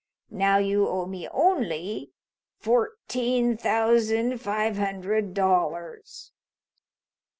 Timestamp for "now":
0.31-0.57